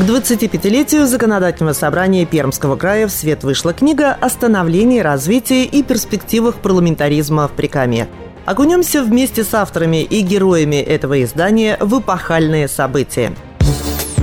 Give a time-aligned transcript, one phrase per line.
[0.00, 6.62] К 25-летию Законодательного собрания Пермского края в свет вышла книга о становлении, развитии и перспективах
[6.62, 8.08] парламентаризма в Прикамье.
[8.46, 13.34] Окунемся вместе с авторами и героями этого издания в эпохальные события.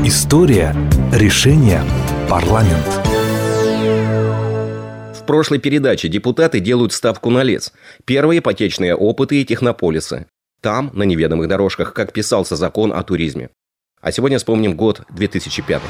[0.03, 0.75] История,
[1.13, 1.83] решение,
[2.27, 2.87] парламент.
[5.13, 7.71] В прошлой передаче депутаты делают ставку на лес.
[8.03, 10.25] Первые ипотечные опыты и технополисы.
[10.59, 13.51] Там, на неведомых дорожках, как писался закон о туризме.
[13.99, 15.81] А сегодня вспомним год 2005.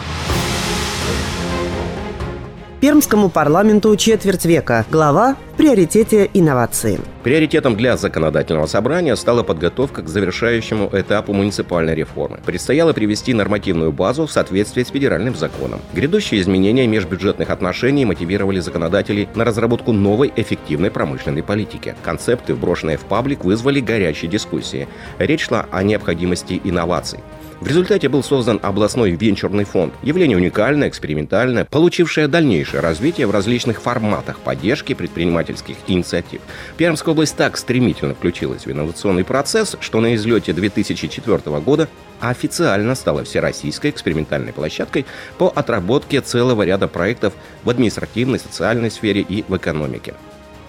[2.79, 4.85] Пермскому парламенту четверть века.
[4.89, 7.01] Глава в приоритете инновации.
[7.23, 12.39] Приоритетом для законодательного собрания стала подготовка к завершающему этапу муниципальной реформы.
[12.45, 15.81] Предстояло привести нормативную базу в соответствии с федеральным законом.
[15.93, 21.93] Грядущие изменения межбюджетных отношений мотивировали законодателей на разработку новой эффективной промышленной политики.
[22.03, 24.87] Концепты, вброшенные в паблик, вызвали горячие дискуссии.
[25.19, 27.19] Речь шла о необходимости инноваций.
[27.59, 29.91] В результате был создан областной венчурный фонд.
[30.03, 36.41] Явление уникальное, экспериментальное, получившее дальнейшее развитие в различных форматах поддержки предпринимательских инициатив.
[36.77, 43.23] Пермская область так стремительно включилась в инновационный процесс, что на излете 2004 года официально стала
[43.23, 45.07] всероссийской экспериментальной площадкой
[45.39, 50.13] по отработке целого ряда проектов в административной, социальной сфере и в экономике.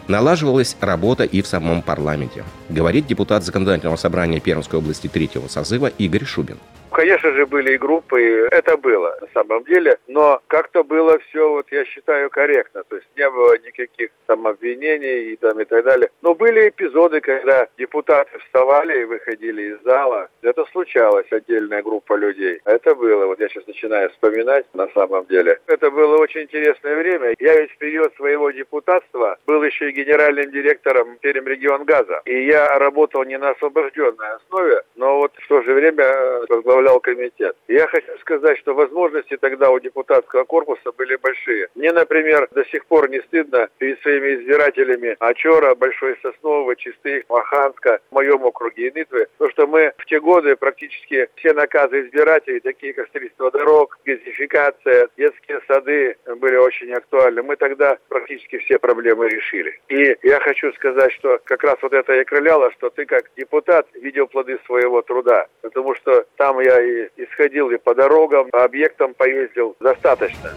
[0.09, 6.25] Налаживалась работа и в самом парламенте, говорит депутат Законодательного собрания Пермской области третьего созыва Игорь
[6.25, 6.57] Шубин.
[6.99, 11.71] Конечно же, были и группы, это было на самом деле, но как-то было все, вот
[11.71, 16.11] я считаю, корректно, то есть не было никаких там обвинений и, там, и так далее.
[16.23, 20.29] Но были эпизоды, когда депутаты вставали и выходили из зала.
[20.43, 22.61] Это случалось, отдельная группа людей.
[22.65, 25.61] Это было, вот я сейчас начинаю вспоминать на самом деле.
[25.69, 27.37] Это было очень интересное время.
[27.39, 32.23] Я ведь в период своего депутатства был еще и генеральным директором Пермрегионгаза.
[32.25, 37.01] И я работал не на освобожденной основе, но вот в то же время возглавлял возглавлял
[37.01, 37.57] комитет.
[37.69, 41.69] Я хочу сказать, что возможности тогда у депутатского корпуса были большие.
[41.75, 48.01] Мне, например, до сих пор не стыдно перед своими избирателями Очора, Большой Соснового, Чистых, Маханска,
[48.11, 52.93] в моем округе и Нытвы, потому что мы те годы практически все наказы избирателей, такие
[52.93, 57.43] как строительство дорог, газификация, детские сады были очень актуальны.
[57.43, 59.79] Мы тогда практически все проблемы решили.
[59.89, 63.87] И я хочу сказать, что как раз вот это и крыляло, что ты как депутат
[63.95, 69.15] видел плоды своего труда, потому что там я и исходил и по дорогам, по объектам
[69.15, 70.55] поездил достаточно.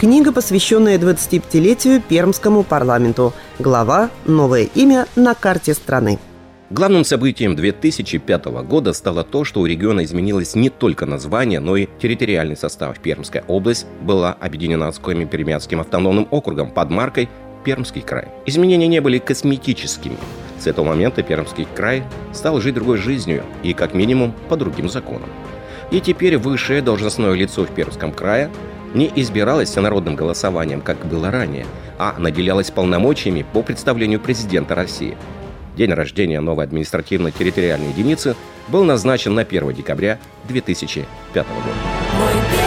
[0.00, 3.32] Книга, посвященная 25-летию Пермскому парламенту.
[3.58, 6.18] Глава «Новое имя на карте страны».
[6.70, 11.88] Главным событием 2005 года стало то, что у региона изменилось не только название, но и
[12.00, 13.00] территориальный состав.
[13.00, 17.28] Пермская область была объединена с Коми-Пермяцким автономным округом под маркой
[17.64, 18.28] Пермский край.
[18.46, 20.16] Изменения не были косметическими.
[20.60, 25.28] С этого момента Пермский край стал жить другой жизнью и, как минимум, по другим законам.
[25.90, 28.48] И теперь высшее должностное лицо в Пермском крае
[28.94, 31.66] не избиралось всенародным голосованием, как было ранее,
[31.98, 35.16] а наделялось полномочиями по представлению президента России.
[35.76, 38.36] День рождения новой административно-территориальной единицы
[38.68, 42.59] был назначен на 1 декабря 2005 года.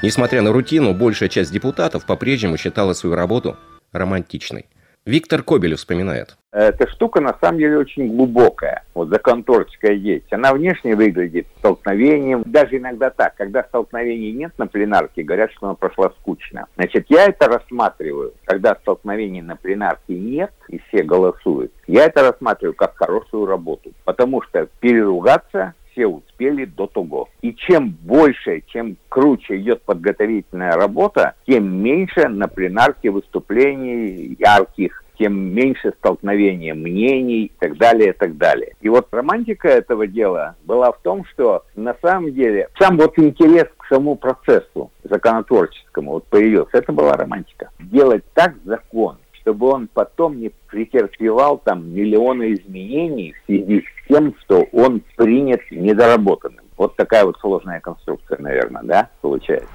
[0.00, 3.56] Несмотря на рутину, большая часть депутатов по-прежнему считала свою работу
[3.92, 4.66] романтичной.
[5.04, 6.36] Виктор Кобелев вспоминает.
[6.52, 10.32] Эта штука на самом деле очень глубокая, вот законторская есть.
[10.32, 15.74] Она внешне выглядит столкновением, даже иногда так, когда столкновений нет на пленарке, говорят, что она
[15.74, 16.66] прошла скучно.
[16.76, 22.74] Значит, я это рассматриваю, когда столкновений на пленарке нет и все голосуют, я это рассматриваю
[22.74, 27.28] как хорошую работу, потому что переругаться все успели до того.
[27.42, 35.52] И чем больше, чем круче идет подготовительная работа, тем меньше на пленарке выступлений ярких, тем
[35.52, 38.74] меньше столкновения мнений и так далее, и так далее.
[38.80, 43.66] И вот романтика этого дела была в том, что на самом деле сам вот интерес
[43.76, 46.78] к самому процессу законотворческому вот появился.
[46.78, 47.70] Это была романтика.
[47.80, 54.34] Делать так закон, чтобы он потом не претерпевал там миллионы изменений в связи с тем,
[54.44, 56.64] что он принят недоработанным.
[56.76, 59.68] Вот такая вот сложная конструкция, наверное, да, получается.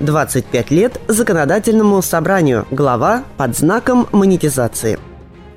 [0.00, 2.66] 25 лет законодательному собранию.
[2.70, 4.98] Глава под знаком монетизации.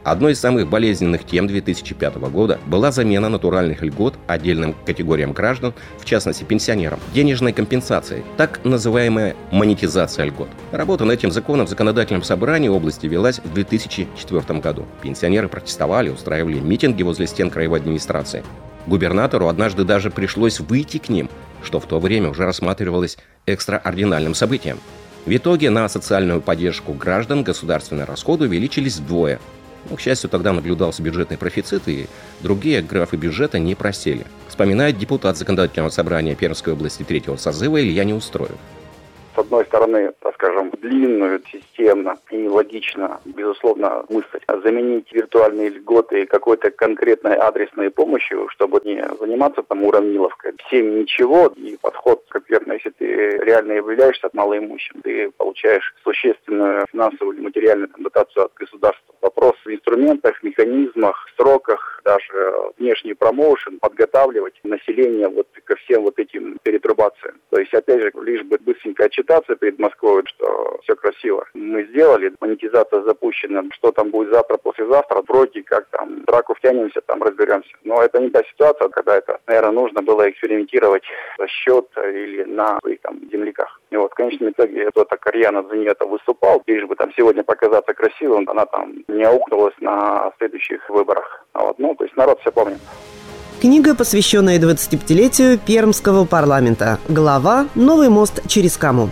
[0.08, 6.06] Одной из самых болезненных тем 2005 года была замена натуральных льгот отдельным категориям граждан, в
[6.06, 10.48] частности пенсионерам, денежной компенсацией, так называемая монетизация льгот.
[10.72, 14.86] Работа над этим законом в законодательном собрании области велась в 2004 году.
[15.02, 18.46] Пенсионеры протестовали, устраивали митинги возле стен краевой администрации.
[18.86, 21.30] Губернатору однажды даже пришлось выйти к ним,
[21.64, 24.80] что в то время уже рассматривалось экстраординальным событием.
[25.26, 29.42] В итоге на социальную поддержку граждан государственные расходы увеличились вдвое–
[29.90, 32.08] ну, к счастью, тогда наблюдался бюджетный профицит, и
[32.42, 34.26] другие графы бюджета не просели.
[34.48, 38.58] Вспоминает депутат Законодательного собрания Пермской области третьего созыва Илья Неустроев
[39.38, 46.72] с одной стороны, так скажем, длинную, системно и логично, безусловно, мысль заменить виртуальные льготы какой-то
[46.72, 50.54] конкретной адресной помощью, чтобы не заниматься там уравниловкой.
[50.66, 53.06] Всем ничего, и подход конкретно, если ты
[53.44, 59.14] реально являешься малоимущим, ты получаешь существенную финансовую или материальную там, дотацию от государства.
[59.22, 66.58] Вопрос в инструментах, механизмах, сроках, даже внешний промоушен, подготавливать население вот ко всем вот этим
[66.64, 67.36] перетрубациям.
[67.50, 71.46] То есть, опять же, лишь бы быстренько отчитаться перед Москвой, что все красиво.
[71.54, 77.22] Мы сделали, монетизация запущена, что там будет завтра, послезавтра, вроде как там драку втянемся, там
[77.22, 77.76] разберемся.
[77.84, 81.04] Но это не та ситуация, когда это, наверное, нужно было экспериментировать
[81.38, 83.82] за счет или на своих там земляках.
[83.98, 87.96] И вот в конечном итоге кто-то Кальяна за нее выступал, лишь бы там сегодня показаться
[87.96, 91.44] красивым, она там не аукнулась на следующих выборах.
[91.56, 91.80] Вот.
[91.80, 92.78] Ну, то есть народ все помнит.
[93.60, 97.00] Книга, посвященная 25-летию Пермского парламента.
[97.10, 99.10] Глава «Новый мост через Каму».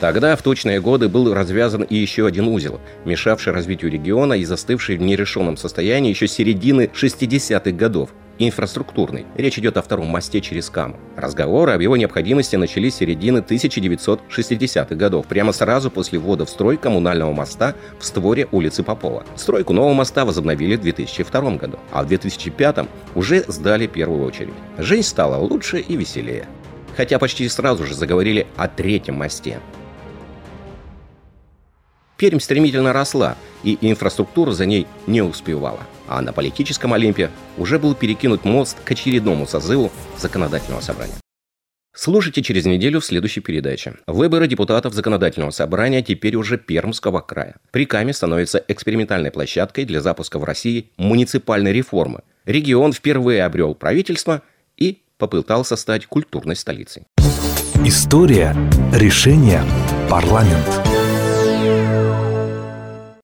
[0.00, 4.96] Тогда, в точные годы, был развязан и еще один узел, мешавший развитию региона и застывший
[4.96, 8.08] в нерешенном состоянии еще середины 60-х годов
[8.46, 9.26] инфраструктурный.
[9.36, 10.96] Речь идет о втором мосте через Каму.
[11.16, 16.76] Разговоры об его необходимости начались с середины 1960-х годов, прямо сразу после ввода в строй
[16.76, 19.24] коммунального моста в створе улицы Попова.
[19.36, 24.54] Стройку нового моста возобновили в 2002 году, а в 2005 уже сдали первую очередь.
[24.78, 26.46] Жизнь стала лучше и веселее.
[26.96, 29.60] Хотя почти сразу же заговорили о третьем мосте.
[32.20, 35.80] Пермь стремительно росла, и инфраструктура за ней не успевала.
[36.06, 41.14] А на политическом Олимпе уже был перекинут мост к очередному созыву законодательного собрания.
[41.94, 43.94] Слушайте через неделю в следующей передаче.
[44.06, 47.56] Выборы депутатов законодательного собрания теперь уже Пермского края.
[47.70, 52.20] Приками становится экспериментальной площадкой для запуска в России муниципальной реформы.
[52.44, 54.42] Регион впервые обрел правительство
[54.76, 57.04] и попытался стать культурной столицей.
[57.82, 58.54] История.
[58.92, 59.62] Решение.
[60.10, 60.89] Парламент.